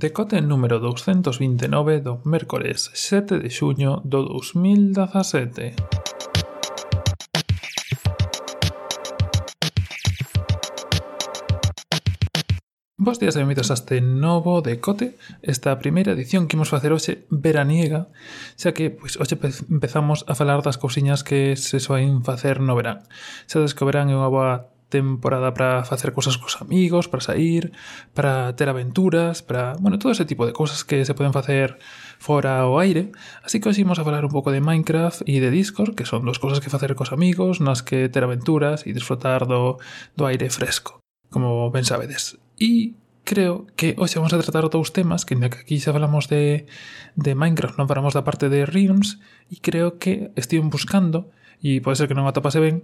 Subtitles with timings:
[0.00, 5.76] Decote número 229 do mércores 7 de xuño do 2017.
[12.96, 17.28] Bos días e benvidos a este novo decote, esta primeira edición que imos facer hoxe
[17.28, 18.08] veraniega,
[18.56, 19.36] xa que pois, hoxe
[19.68, 23.04] empezamos a falar das cousiñas que se soen facer no verán.
[23.44, 27.72] Xa que o verán é unha boa temporada para facer cosas cos amigos, para sair,
[28.12, 31.78] para ter aventuras, para, bueno, todo ese tipo de cosas que se poden facer
[32.18, 33.14] fora ao aire.
[33.40, 36.26] Así que hoxe imos a falar un pouco de Minecraft e de Discord, que son
[36.26, 39.80] dos cosas que facer cos amigos, nas que ter aventuras e disfrutar do,
[40.18, 41.00] do aire fresco,
[41.32, 42.36] como ben sabedes.
[42.60, 46.66] E creo que hoxe vamos a tratar dous temas que que aquí xa falamos de,
[47.14, 51.30] de Minecraft, non falamos da parte de Realms e creo que estive buscando
[51.62, 52.82] e pode ser que non atopase ben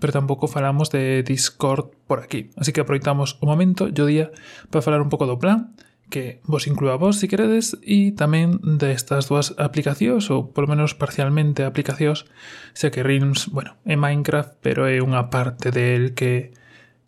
[0.00, 2.50] pero tampouco falamos de Discord por aquí.
[2.56, 4.30] Así que aproveitamos o momento, yo día,
[4.70, 5.74] para falar un pouco do plan,
[6.08, 10.96] que vos inclúa vos, se si queredes, e tamén destas dúas aplicacións, ou polo menos
[10.96, 12.24] parcialmente aplicacións,
[12.72, 16.56] xa que Realms, bueno, é Minecraft, pero é unha parte del que,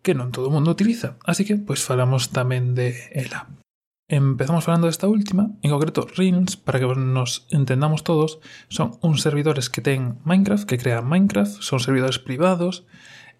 [0.05, 1.17] que non todo o mundo utiliza.
[1.25, 3.60] Así que, pois, falamos tamén de ela.
[4.11, 9.71] Empezamos falando desta última, en concreto Reels, para que nos entendamos todos, son uns servidores
[9.71, 12.83] que ten Minecraft, que crean Minecraft, son servidores privados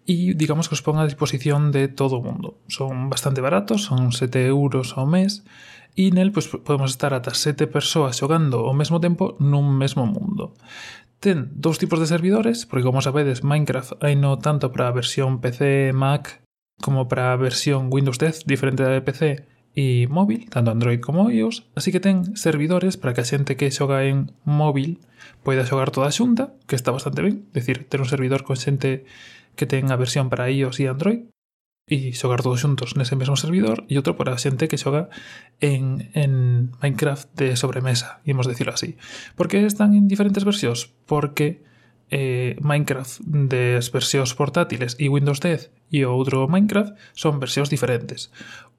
[0.08, 2.56] e digamos que os pon a disposición de todo o mundo.
[2.72, 5.44] Son bastante baratos, son 7 euros ao mes
[5.92, 10.56] e nel pues, podemos estar ata 7 persoas xogando ao mesmo tempo nun mesmo mundo.
[11.20, 15.44] Ten dous tipos de servidores, porque como sabedes, Minecraft hai no tanto para a versión
[15.44, 16.40] PC, Mac,
[16.80, 21.32] como para a versión Windows 10, diferente da de PC, e móvil, tanto Android como
[21.32, 25.00] iOS, así que ten servidores para que a xente que xoga en móvil
[25.40, 29.08] poida xogar toda xunta, que está bastante ben, decir, ter un servidor con xente
[29.56, 31.20] que ten a versión para iOS e Android
[31.88, 35.08] e xogar todos xuntos nese mesmo servidor e outro para a xente que xoga
[35.58, 39.00] en, en Minecraft de sobremesa, imos decirlo así.
[39.34, 40.92] Por que están en diferentes versións?
[41.08, 41.64] Porque
[42.12, 48.28] eh, Minecraft das versións portátiles e Windows 10 e o outro Minecraft son versións diferentes.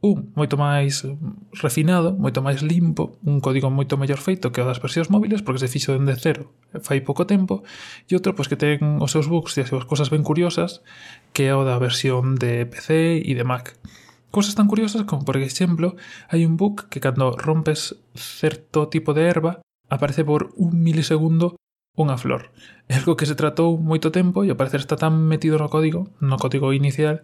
[0.06, 1.02] Un moito máis
[1.58, 5.66] refinado, moito máis limpo, un código moito mellor feito que o das versións móviles porque
[5.66, 6.54] se fixo dende cero
[6.86, 7.66] fai pouco tempo
[8.06, 10.86] e outro pois que ten os seus bugs e as súas cosas ben curiosas
[11.34, 13.74] que é o da versión de PC e de Mac.
[14.30, 15.98] Cosas tan curiosas como, por exemplo,
[16.30, 21.58] hai un bug que cando rompes certo tipo de erva aparece por un milisegundo
[21.94, 22.50] unha flor.
[22.90, 26.10] É algo que se tratou moito tempo e ao parecer está tan metido no código,
[26.18, 27.22] no código inicial,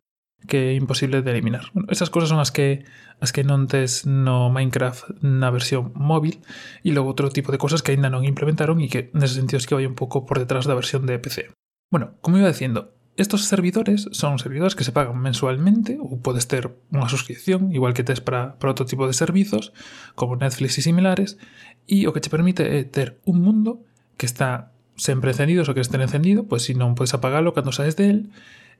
[0.47, 1.73] que é imposible de eliminar.
[1.73, 2.85] Bueno, esas cosas son as que
[3.19, 6.39] as que non tes no Minecraft na versión móvil
[6.85, 9.67] e logo outro tipo de cosas que aínda non implementaron e que nese sentido es
[9.67, 11.51] que vai un pouco por detrás da versión de PC.
[11.91, 16.71] Bueno, como iba diciendo, estos servidores son servidores que se pagan mensualmente ou podes ter
[16.93, 19.75] unha suscripción igual que tes para, para outro tipo de servizos
[20.15, 21.35] como Netflix e similares
[21.83, 23.83] e o que te permite é ter un mundo
[24.19, 27.95] que está sempre encendido, só que este encendido, pois se non podes apagalo cando saes
[27.95, 28.27] del,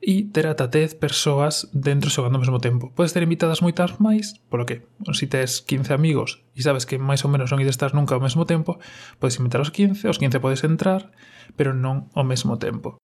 [0.00, 2.92] e ter ata 10 persoas dentro xogando ao mesmo tempo.
[2.96, 6.96] Podes ter invitadas moitas máis, polo que, se si tes 15 amigos e sabes que
[6.96, 8.80] máis ou menos non ides estar nunca ao mesmo tempo,
[9.20, 11.12] podes invitar os 15, os 15 podes entrar,
[11.56, 12.96] pero non ao mesmo tempo.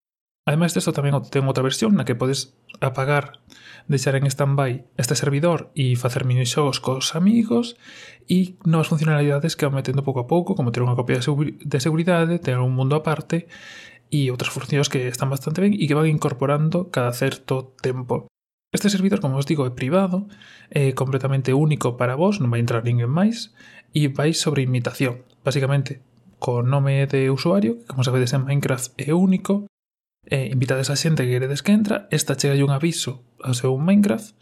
[0.46, 3.42] Ademais desto tamén ten outra versión na que podes apagar,
[3.90, 7.74] deixar en standby este servidor e facer minixogos cos amigos
[8.30, 11.58] e novas funcionalidades que van metendo pouco a pouco, como ter unha copia de, seguri
[11.58, 13.50] de seguridade, ter un mundo aparte
[14.14, 18.30] e outras funcións que están bastante ben e que van incorporando cada certo tempo.
[18.70, 20.30] Este servidor, como os digo, é privado,
[20.70, 23.50] é completamente único para vos, non vai entrar ninguén máis,
[23.90, 25.26] e vai sobre imitación.
[25.42, 26.06] Basicamente,
[26.38, 29.66] co nome de usuario, que como sabedes en Minecraft é único,
[30.26, 34.34] eh, invitades a xente que queredes que entra, esta chega un aviso ao seu Minecraft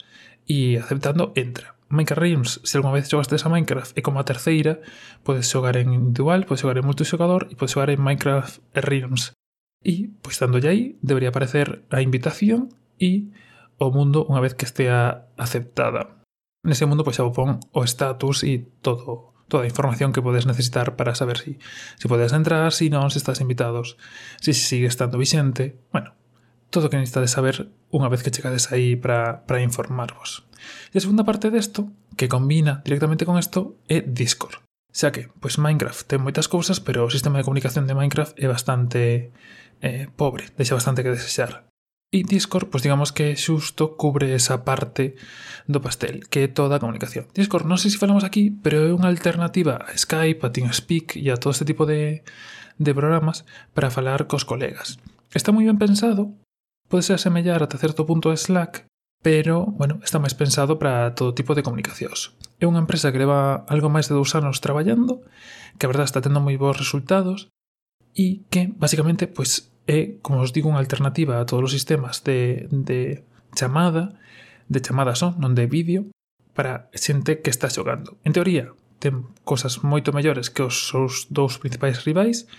[0.49, 1.77] e aceptando entra.
[1.89, 4.81] Minecraft Realms, se algunha vez xogastes a Minecraft e como a terceira,
[5.21, 9.37] podes xogar en individual, podes xogar en multixogador e podes xogar en Minecraft Realms.
[9.85, 13.29] E, pois, dándolle aí, debería aparecer a invitación e
[13.77, 16.25] o mundo unha vez que estea aceptada.
[16.65, 20.43] Nese mundo, pois, xa o pon o status e todo toda a información que podes
[20.43, 21.59] necesitar para saber si,
[21.95, 23.95] si podes entrar, si non, se si estás invitados,
[24.43, 26.11] si sigue estando vixente, bueno,
[26.67, 30.43] todo o que necesitades saber unha vez que chegades aí para, para informarvos.
[30.91, 31.87] E a segunda parte desto,
[32.19, 34.59] que combina directamente con isto, é Discord.
[34.91, 38.51] Xa que, pois Minecraft ten moitas cousas, pero o sistema de comunicación de Minecraft é
[38.51, 39.31] bastante
[39.79, 41.63] eh, pobre, deixa bastante que desexar.
[42.13, 45.17] E Discord, pois digamos que xusto cubre esa parte
[45.67, 47.27] do pastel, que é toda a comunicación.
[47.33, 51.27] Discord, non sei se falamos aquí, pero é unha alternativa a Skype, a TeamSpeak e
[51.33, 52.21] a todo este tipo de,
[52.77, 53.43] de programas
[53.73, 55.01] para falar cos colegas.
[55.33, 56.31] Está moi ben pensado,
[56.87, 58.87] pode ser asemellar ata certo punto a Slack,
[59.25, 62.37] pero, bueno, está máis pensado para todo tipo de comunicacións.
[62.61, 65.25] É unha empresa que leva algo máis de dous anos traballando,
[65.81, 67.49] que a verdad está tendo moi bons resultados,
[68.13, 72.65] e que, basicamente, pois, é, como os digo, unha alternativa a todos os sistemas de,
[72.69, 73.21] de
[73.53, 74.17] chamada,
[74.67, 76.09] de chamada son, non de vídeo,
[76.57, 78.17] para xente que está xogando.
[78.25, 82.49] En teoría, ten cosas moito mellores que os seus dous principais rivais,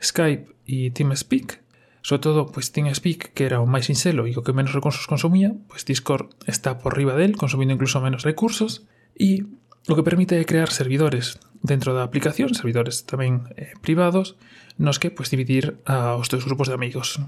[0.00, 1.60] Skype e TeamSpeak,
[2.00, 5.52] sobre todo pois TeamSpeak, que era o máis sinxelo e o que menos recursos consumía,
[5.68, 9.44] pois Discord está por riba del, consumindo incluso menos recursos, e
[9.84, 14.36] o que permite é crear servidores dentro da aplicación, servidores tamén eh, privados,
[14.80, 17.20] nos que pois, dividir aos os teus grupos de amigos.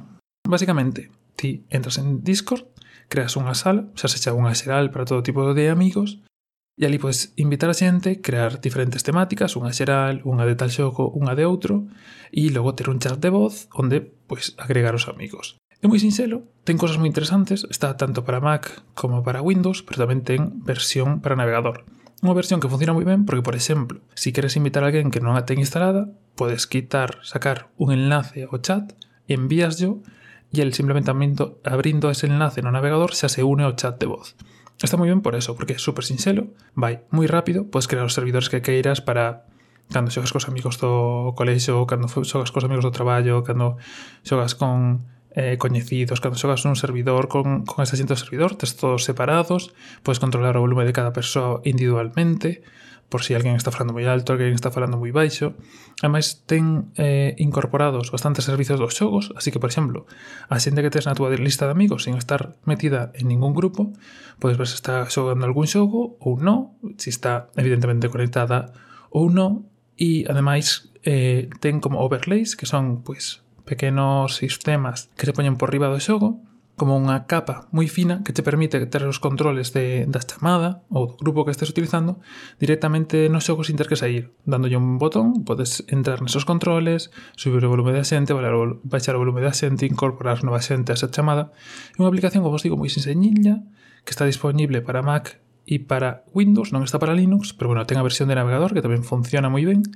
[0.48, 2.66] Básicamente, ti entras en Discord,
[3.12, 6.24] creas unha sala, xa se echa unha xeral para todo tipo de amigos,
[6.80, 11.12] e ali podes invitar a xente, crear diferentes temáticas, unha xeral, unha de tal xogo,
[11.12, 11.86] unha de outro,
[12.32, 15.60] e logo ter un chat de voz onde pois, agregar os amigos.
[15.82, 20.08] É moi sinxelo, ten cosas moi interesantes, está tanto para Mac como para Windows, pero
[20.08, 21.84] tamén ten versión para navegador.
[22.22, 25.10] Unha versión que funciona moi ben porque, por exemplo, se si queres invitar a alguén
[25.10, 26.06] que non a ten instalada,
[26.38, 28.94] podes quitar, sacar un enlace ao chat,
[29.26, 30.06] envíaslo
[30.54, 34.38] e el simplemente abrindo ese enlace no navegador xa se une ao chat de voz.
[34.78, 38.14] Está moi ben por eso, porque é super sinxelo, vai moi rápido, podes crear os
[38.14, 39.50] servidores que queiras para
[39.90, 43.82] cando xogas cos amigos do colexo, cando xogas cos amigos do traballo, cando
[44.22, 49.04] xogas con eh, coñecidos, cando xogas nun servidor con, con este asiento servidor, tes todos
[49.04, 49.72] separados,
[50.04, 52.64] podes controlar o volume de cada persoa individualmente,
[53.12, 55.52] por si alguén está falando moi alto, alguén está falando moi baixo.
[56.00, 60.08] Ademais, ten eh, incorporados bastantes servizos dos xogos, así que, por exemplo,
[60.48, 63.92] a xente que tes na túa lista de amigos sin estar metida en ningún grupo,
[64.40, 68.72] podes ver se está xogando algún xogo ou non, se está evidentemente conectada
[69.12, 69.68] ou non,
[70.00, 75.70] e ademais eh, ten como overlays, que son, pois, pequenos sistemas que se poñen por
[75.70, 76.42] riba do xogo,
[76.72, 81.14] como unha capa moi fina que te permite ter os controles de, da chamada ou
[81.14, 82.18] do grupo que estés utilizando
[82.56, 84.32] directamente no xogo sin ter que sair.
[84.48, 89.44] Dándolle un botón, podes entrar nesos controles, subir o volume da xente, baixar o volume
[89.44, 91.52] da xente, incorporar nova xente a esa chamada.
[91.94, 93.62] É unha aplicación, como vos digo, moi sinseñilla,
[94.02, 95.38] que está disponible para Mac
[95.68, 98.82] e para Windows, non está para Linux, pero bueno, ten a versión de navegador que
[98.82, 99.86] tamén funciona moi ben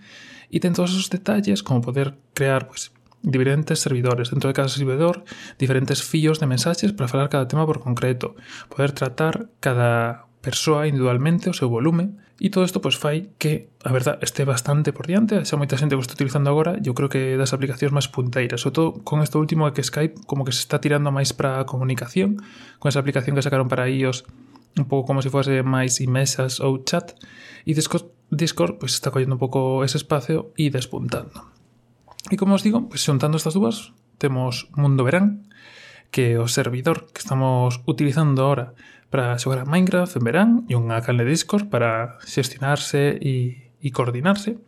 [0.53, 4.31] e ten todos os detalles como poder crear pues, diferentes servidores.
[4.31, 5.25] Dentro de cada servidor,
[5.59, 8.37] diferentes fillos de mensaxes para falar cada tema por concreto,
[8.69, 12.15] poder tratar cada persoa individualmente o seu volume.
[12.39, 15.97] E todo isto pois fai que, a verdad, este bastante por diante, xa moita xente
[15.97, 19.41] que está utilizando agora, eu creo que das aplicacións máis punteiras, sobre todo con isto
[19.41, 22.45] último que Skype como que se está tirando máis para a comunicación,
[22.77, 24.29] con esa aplicación que sacaron para iOS
[24.77, 27.17] un pouco como se fose máis imesas ou chat,
[27.65, 31.56] e Discord, Discord pois está collendo un pouco ese espacio e despuntando.
[32.31, 35.47] E como os digo, pues, xuntando estas dúas, temos Mundo Verán,
[36.11, 38.75] que é o servidor que estamos utilizando ahora
[39.11, 44.59] para xogar a Minecraft en verán e unha canle Discord para xestionarse e, e coordinarse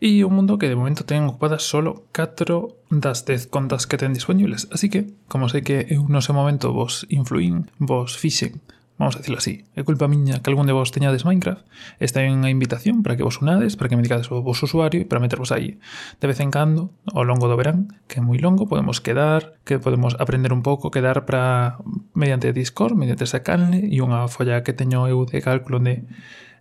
[0.00, 4.16] e un mundo que de momento ten ocupadas solo 4 das 10 contas que ten
[4.16, 4.64] disponibles.
[4.72, 8.64] Así que, como sei que eu no sei momento vos influín, vos fixen
[9.00, 11.64] vamos a decirlo así, é culpa miña que algún de vos teñades Minecraft,
[12.04, 15.00] esta é unha invitación para que vos unades, para que me digades o vos usuario
[15.00, 15.80] e para metervos aí.
[16.20, 19.80] De vez en cando, ao longo do verán, que é moi longo, podemos quedar, que
[19.80, 21.80] podemos aprender un pouco, quedar para
[22.12, 26.04] mediante Discord, mediante esa canle e unha folla que teño eu de cálculo de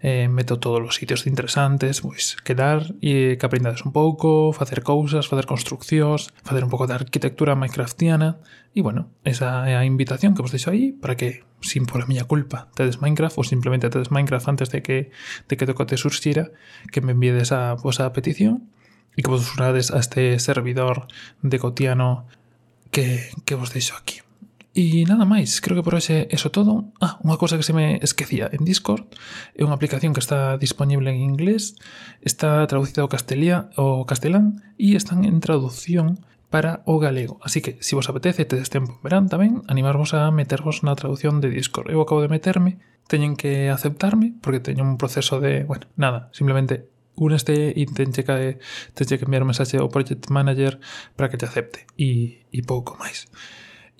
[0.02, 5.28] eh, meto todos os sitios interesantes, pois quedar e que aprendades un pouco, facer cousas,
[5.28, 8.40] facer construccións, facer un pouco de arquitectura minecraftiana,
[8.72, 12.08] e bueno, esa é a invitación que vos deixo aí para que, sin por a
[12.08, 15.12] miña culpa, tedes Minecraft ou simplemente tedes Minecraft antes de que,
[15.52, 16.54] de que toco te surxira,
[16.94, 18.72] que me enviedes a vosa petición
[19.18, 21.12] e que vos unades a este servidor
[21.44, 22.30] de cotiano
[22.94, 24.24] que, que vos deixo aquí.
[24.80, 26.96] E nada máis, creo que por hoxe eso todo.
[27.04, 29.12] Ah, unha cousa que se me esquecía en Discord
[29.52, 31.76] é unha aplicación que está disponible en inglés,
[32.24, 37.44] está traducida ao, castelía, ao castelán e están en traducción para o galego.
[37.44, 40.96] Así que, se si vos apetece, tedes tempo en verán tamén, animarvos a metervos na
[40.96, 41.92] traducción de Discord.
[41.92, 42.80] Eu acabo de meterme,
[43.12, 45.68] teñen que aceptarme, porque teño un proceso de...
[45.68, 46.88] Bueno, nada, simplemente
[47.20, 48.64] úneste e tenche que,
[48.96, 50.80] tenche que enviar mensaxe ao Project Manager
[51.20, 51.84] para que te acepte.
[52.00, 53.28] E, e pouco máis.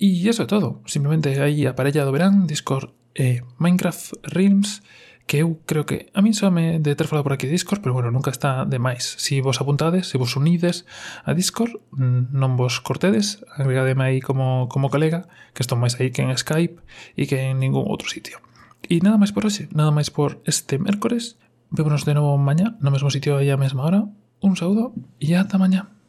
[0.00, 0.80] E iso é todo.
[0.88, 4.80] Simplemente aí a parella do verán, Discord e Minecraft Realms,
[5.28, 8.10] que eu creo que a min me de ter falado por aquí Discord, pero bueno,
[8.10, 9.04] nunca está de máis.
[9.20, 10.88] Si vos apuntades, se vos unides
[11.28, 16.24] a Discord, non vos cortedes, agregademe aí como, como colega, que estou máis aí que
[16.24, 16.80] en Skype
[17.20, 18.40] e que en ningún outro sitio.
[18.88, 21.36] E nada máis por hoxe, nada máis por este mércores.
[21.68, 24.08] Vémonos de novo mañá, no mesmo sitio e a mesma hora.
[24.40, 25.99] Un saúdo e ata mañá.